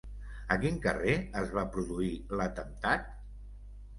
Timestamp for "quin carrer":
0.63-1.13